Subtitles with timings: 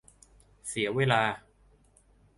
[0.67, 1.21] เสียเวลา